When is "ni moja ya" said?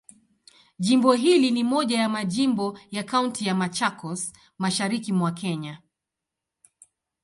1.51-2.09